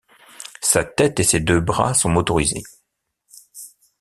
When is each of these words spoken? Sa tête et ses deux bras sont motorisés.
Sa 0.61 0.83
tête 0.83 1.19
et 1.19 1.23
ses 1.23 1.39
deux 1.39 1.61
bras 1.61 1.93
sont 1.93 2.09
motorisés. 2.09 2.63